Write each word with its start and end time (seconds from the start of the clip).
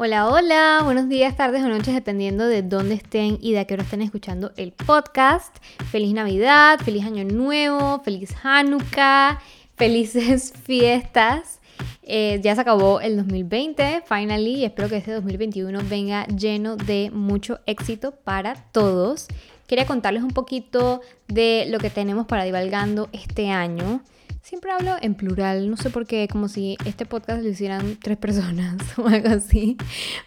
Hola, 0.00 0.28
hola, 0.28 0.82
buenos 0.84 1.08
días, 1.08 1.34
tardes 1.34 1.60
o 1.64 1.68
noches, 1.68 1.92
dependiendo 1.92 2.46
de 2.46 2.62
dónde 2.62 2.94
estén 2.94 3.36
y 3.40 3.50
de 3.50 3.58
a 3.58 3.64
qué 3.64 3.74
hora 3.74 3.82
estén 3.82 4.00
escuchando 4.00 4.52
el 4.56 4.70
podcast. 4.70 5.56
Feliz 5.90 6.14
Navidad, 6.14 6.78
feliz 6.78 7.04
Año 7.04 7.24
Nuevo, 7.24 8.00
feliz 8.04 8.32
Hanukkah, 8.40 9.40
felices 9.74 10.52
fiestas. 10.64 11.58
Eh, 12.04 12.38
ya 12.44 12.54
se 12.54 12.60
acabó 12.60 13.00
el 13.00 13.16
2020, 13.16 14.04
finally, 14.06 14.58
y 14.58 14.64
espero 14.66 14.88
que 14.88 14.98
este 14.98 15.10
2021 15.10 15.80
venga 15.90 16.28
lleno 16.28 16.76
de 16.76 17.10
mucho 17.12 17.58
éxito 17.66 18.12
para 18.12 18.54
todos. 18.70 19.26
Quería 19.66 19.84
contarles 19.84 20.22
un 20.22 20.30
poquito 20.30 21.00
de 21.26 21.66
lo 21.70 21.80
que 21.80 21.90
tenemos 21.90 22.24
para 22.28 22.44
Divalgando 22.44 23.08
este 23.12 23.50
año. 23.50 24.00
Siempre 24.48 24.70
hablo 24.70 24.96
en 25.02 25.14
plural, 25.14 25.68
no 25.68 25.76
sé 25.76 25.90
por 25.90 26.06
qué, 26.06 26.26
como 26.26 26.48
si 26.48 26.78
este 26.86 27.04
podcast 27.04 27.42
lo 27.42 27.50
hicieran 27.50 27.98
tres 28.02 28.16
personas 28.16 28.76
o 28.96 29.06
algo 29.06 29.28
así. 29.28 29.76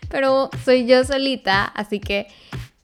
Pero 0.10 0.52
soy 0.64 0.86
yo 0.86 1.04
solita, 1.04 1.64
así 1.64 2.00
que, 2.00 2.28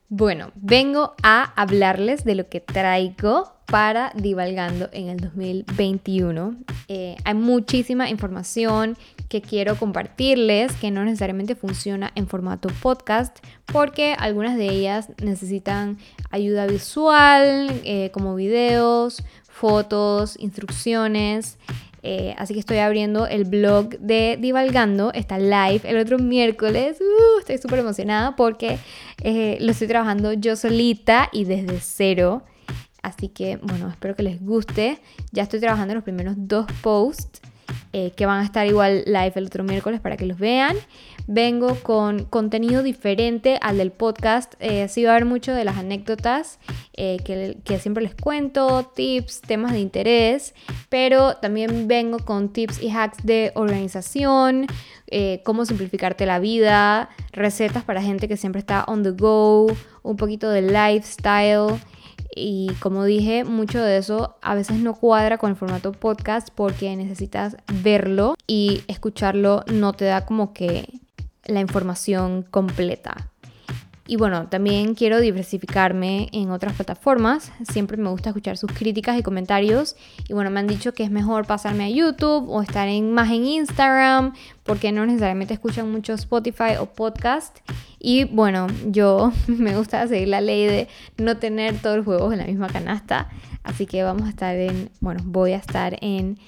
bueno, 0.09 0.49
vengo 0.55 1.13
a 1.21 1.43
hablarles 1.55 2.23
de 2.23 2.33
lo 2.33 2.49
que 2.49 2.59
traigo 2.59 3.53
para 3.67 4.13
Divalgando 4.15 4.89
en 4.93 5.09
el 5.09 5.19
2021. 5.19 6.55
Eh, 6.87 7.17
hay 7.23 7.33
muchísima 7.35 8.09
información 8.09 8.97
que 9.29 9.41
quiero 9.41 9.75
compartirles 9.75 10.71
que 10.77 10.89
no 10.89 11.03
necesariamente 11.03 11.53
funciona 11.53 12.11
en 12.15 12.27
formato 12.27 12.69
podcast 12.81 13.37
porque 13.65 14.15
algunas 14.17 14.57
de 14.57 14.69
ellas 14.69 15.09
necesitan 15.21 15.99
ayuda 16.31 16.65
visual 16.65 17.69
eh, 17.83 18.09
como 18.11 18.35
videos 18.35 19.23
fotos, 19.57 20.37
instrucciones. 20.39 21.57
Eh, 22.03 22.35
así 22.37 22.53
que 22.53 22.59
estoy 22.59 22.77
abriendo 22.77 23.25
el 23.25 23.43
blog 23.45 23.89
de 23.99 24.37
Divalgando. 24.39 25.11
Está 25.13 25.39
live 25.39 25.81
el 25.83 25.97
otro 25.97 26.19
miércoles. 26.19 26.97
Uh, 27.01 27.39
estoy 27.39 27.57
súper 27.57 27.79
emocionada 27.79 28.35
porque 28.35 28.77
eh, 29.23 29.57
lo 29.59 29.71
estoy 29.71 29.87
trabajando 29.87 30.33
yo 30.33 30.55
solita 30.55 31.29
y 31.33 31.45
desde 31.45 31.79
cero. 31.81 32.43
Así 33.01 33.29
que 33.29 33.57
bueno, 33.57 33.89
espero 33.89 34.15
que 34.15 34.23
les 34.23 34.41
guste. 34.41 34.99
Ya 35.31 35.43
estoy 35.43 35.59
trabajando 35.59 35.95
los 35.95 36.03
primeros 36.03 36.35
dos 36.37 36.67
posts. 36.81 37.41
Eh, 37.93 38.11
que 38.15 38.25
van 38.25 38.41
a 38.41 38.43
estar 38.43 38.67
igual 38.67 39.03
live 39.05 39.31
el 39.35 39.45
otro 39.45 39.63
miércoles 39.63 40.01
para 40.01 40.17
que 40.17 40.25
los 40.25 40.37
vean. 40.37 40.75
Vengo 41.25 41.75
con 41.75 42.25
contenido 42.25 42.83
diferente 42.83 43.57
al 43.61 43.77
del 43.77 43.91
podcast. 43.91 44.55
Eh, 44.59 44.87
sí 44.89 45.03
va 45.03 45.11
a 45.11 45.15
haber 45.15 45.25
mucho 45.25 45.53
de 45.53 45.63
las 45.63 45.77
anécdotas 45.77 46.59
eh, 46.93 47.17
que, 47.23 47.57
que, 47.63 47.79
siempre 47.79 48.03
les 48.03 48.13
cuento, 48.13 48.91
tips, 48.93 49.41
temas 49.41 49.71
de 49.71 49.79
interés, 49.79 50.53
pero 50.89 51.35
también 51.35 51.87
vengo 51.87 52.19
con 52.19 52.49
tips 52.49 52.81
y 52.81 52.89
hacks 52.89 53.25
de 53.25 53.51
organización, 53.55 54.67
cómo 55.43 55.65
simplificarte 55.65 56.25
la 56.25 56.39
vida, 56.39 57.09
recetas 57.31 57.83
para 57.83 58.01
gente 58.01 58.27
que 58.27 58.35
siempre 58.35 58.59
está 58.59 58.83
on 58.87 59.03
the 59.03 59.11
go, 59.11 59.67
un 60.03 60.17
poquito 60.17 60.49
de 60.49 60.61
lifestyle 60.61 61.79
y 62.37 62.71
como 62.79 63.03
dije, 63.03 63.43
mucho 63.43 63.81
de 63.81 63.97
eso 63.97 64.37
a 64.41 64.55
veces 64.55 64.77
no 64.77 64.93
cuadra 64.93 65.37
con 65.37 65.49
el 65.49 65.55
formato 65.55 65.91
podcast 65.91 66.49
porque 66.53 66.95
necesitas 66.95 67.57
verlo 67.81 68.35
y 68.45 68.83
escucharlo 68.87 69.63
no 69.71 69.93
te 69.93 70.05
da 70.05 70.25
como 70.25 70.53
que 70.53 70.87
la 71.45 71.59
información 71.59 72.43
completa. 72.43 73.31
Y 74.09 74.15
bueno, 74.15 74.47
también 74.47 74.95
quiero 74.95 75.19
diversificarme 75.19 76.29
en 76.31 76.49
otras 76.49 76.73
plataformas. 76.73 77.51
Siempre 77.69 77.97
me 77.97 78.09
gusta 78.09 78.29
escuchar 78.29 78.57
sus 78.57 78.71
críticas 78.71 79.19
y 79.19 79.23
comentarios. 79.23 79.97
Y 80.29 80.33
bueno, 80.33 80.49
me 80.49 80.61
han 80.61 80.67
dicho 80.67 80.93
que 80.93 81.03
es 81.03 81.11
mejor 81.11 81.45
pasarme 81.45 81.83
a 81.83 81.89
YouTube 81.89 82.49
o 82.49 82.61
estar 82.61 82.87
en, 82.87 83.11
más 83.11 83.29
en 83.29 83.45
Instagram 83.45 84.33
porque 84.63 84.93
no 84.93 85.05
necesariamente 85.05 85.53
escuchan 85.53 85.91
mucho 85.91 86.13
Spotify 86.13 86.77
o 86.79 86.85
podcast. 86.85 87.57
Y 88.07 88.23
bueno, 88.23 88.67
yo 88.85 89.33
me 89.47 89.75
gusta 89.75 90.07
seguir 90.07 90.29
la 90.29 90.39
ley 90.39 90.65
de 90.65 90.87
no 91.17 91.35
tener 91.35 91.77
todos 91.81 91.97
los 91.97 92.07
huevos 92.07 92.31
en 92.31 92.39
la 92.39 92.45
misma 92.45 92.67
canasta. 92.67 93.27
Así 93.63 93.85
que 93.85 94.01
vamos 94.01 94.27
a 94.27 94.29
estar 94.29 94.55
en, 94.55 94.89
bueno, 95.01 95.19
voy 95.25 95.51
a 95.51 95.57
estar 95.57 95.97
en, 95.99 96.39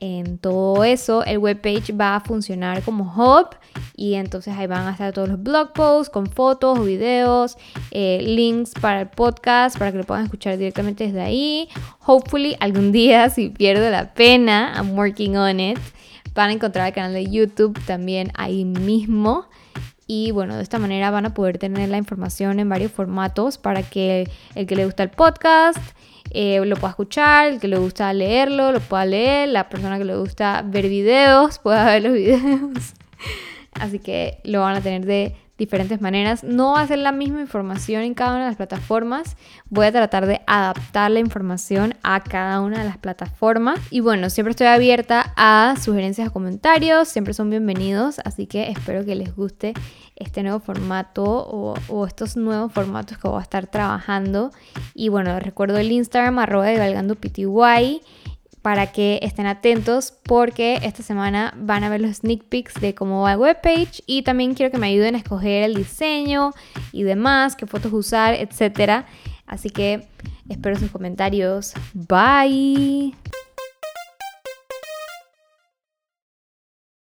en 0.00 0.38
todo 0.38 0.82
eso. 0.82 1.22
El 1.24 1.38
webpage 1.38 1.92
va 1.96 2.16
a 2.16 2.20
funcionar 2.20 2.82
como 2.82 3.04
hub 3.04 3.50
y 3.94 4.14
entonces 4.14 4.54
ahí 4.58 4.66
van 4.66 4.88
a 4.88 4.90
estar 4.90 5.12
todos 5.12 5.28
los 5.28 5.40
blog 5.40 5.72
posts 5.72 6.10
con 6.10 6.26
fotos, 6.26 6.84
videos, 6.84 7.58
eh, 7.92 8.18
links 8.20 8.72
para 8.72 9.02
el 9.02 9.08
podcast 9.08 9.78
para 9.78 9.92
que 9.92 9.98
lo 9.98 10.04
puedan 10.04 10.24
escuchar 10.24 10.58
directamente 10.58 11.04
desde 11.04 11.20
ahí. 11.20 11.68
Hopefully 12.04 12.56
algún 12.58 12.90
día 12.90 13.30
si 13.30 13.50
pierdo 13.50 13.88
la 13.88 14.14
pena, 14.14 14.72
I'm 14.74 14.98
working 14.98 15.36
on 15.36 15.60
it, 15.60 15.78
van 16.34 16.50
a 16.50 16.54
encontrar 16.54 16.88
el 16.88 16.92
canal 16.92 17.12
de 17.12 17.30
YouTube 17.30 17.78
también 17.86 18.32
ahí 18.34 18.64
mismo. 18.64 19.46
Y 20.06 20.32
bueno, 20.32 20.56
de 20.56 20.62
esta 20.62 20.78
manera 20.78 21.10
van 21.10 21.26
a 21.26 21.34
poder 21.34 21.58
tener 21.58 21.88
la 21.88 21.96
información 21.96 22.60
en 22.60 22.68
varios 22.68 22.92
formatos 22.92 23.56
para 23.58 23.82
que 23.82 24.28
el 24.54 24.66
que 24.66 24.76
le 24.76 24.84
gusta 24.84 25.02
el 25.02 25.10
podcast 25.10 25.78
eh, 26.30 26.60
lo 26.64 26.76
pueda 26.76 26.90
escuchar, 26.90 27.48
el 27.48 27.60
que 27.60 27.68
le 27.68 27.78
gusta 27.78 28.12
leerlo 28.12 28.72
lo 28.72 28.80
pueda 28.80 29.06
leer, 29.06 29.48
la 29.48 29.68
persona 29.68 29.98
que 29.98 30.04
le 30.04 30.16
gusta 30.16 30.62
ver 30.66 30.88
videos 30.88 31.58
pueda 31.58 31.84
ver 31.86 32.02
los 32.02 32.12
videos. 32.14 32.94
Así 33.72 33.98
que 33.98 34.38
lo 34.44 34.60
van 34.60 34.76
a 34.76 34.80
tener 34.80 35.06
de 35.06 35.34
diferentes 35.56 36.00
maneras. 36.00 36.42
No 36.42 36.72
va 36.72 36.80
a 36.80 36.86
ser 36.86 36.98
la 36.98 37.12
misma 37.12 37.40
información 37.40 38.02
en 38.02 38.14
cada 38.14 38.32
una 38.32 38.40
de 38.40 38.50
las 38.50 38.56
plataformas. 38.56 39.36
Voy 39.68 39.86
a 39.86 39.92
tratar 39.92 40.26
de 40.26 40.40
adaptar 40.46 41.10
la 41.10 41.20
información 41.20 41.94
a 42.02 42.22
cada 42.22 42.60
una 42.60 42.78
de 42.80 42.84
las 42.84 42.98
plataformas. 42.98 43.78
Y 43.90 44.00
bueno, 44.00 44.30
siempre 44.30 44.50
estoy 44.50 44.66
abierta 44.66 45.32
a 45.36 45.76
sugerencias 45.80 46.28
o 46.28 46.32
comentarios. 46.32 47.08
Siempre 47.08 47.34
son 47.34 47.50
bienvenidos. 47.50 48.18
Así 48.24 48.46
que 48.46 48.70
espero 48.70 49.04
que 49.04 49.14
les 49.14 49.34
guste 49.34 49.74
este 50.16 50.42
nuevo 50.42 50.60
formato 50.60 51.24
o, 51.24 52.06
estos 52.06 52.36
nuevos 52.36 52.72
formatos 52.72 53.18
que 53.18 53.28
voy 53.28 53.38
a 53.38 53.42
estar 53.42 53.66
trabajando. 53.66 54.50
Y 54.94 55.08
bueno, 55.08 55.38
recuerdo 55.40 55.78
el 55.78 55.92
Instagram 55.92 56.38
arroba 56.38 56.66
de 56.66 56.78
para 58.64 58.92
que 58.92 59.18
estén 59.20 59.44
atentos 59.44 60.14
porque 60.22 60.80
esta 60.82 61.02
semana 61.02 61.52
van 61.54 61.84
a 61.84 61.90
ver 61.90 62.00
los 62.00 62.16
sneak 62.16 62.44
peeks 62.44 62.80
de 62.80 62.94
cómo 62.94 63.20
va 63.20 63.32
el 63.32 63.38
webpage 63.38 64.02
y 64.06 64.22
también 64.22 64.54
quiero 64.54 64.72
que 64.72 64.78
me 64.78 64.86
ayuden 64.86 65.16
a 65.16 65.18
escoger 65.18 65.64
el 65.64 65.74
diseño 65.74 66.52
y 66.90 67.02
demás, 67.02 67.56
qué 67.56 67.66
fotos 67.66 67.92
usar, 67.92 68.32
etc. 68.32 69.04
Así 69.46 69.68
que 69.68 70.08
espero 70.48 70.78
sus 70.78 70.90
comentarios. 70.90 71.74
Bye. 71.92 73.12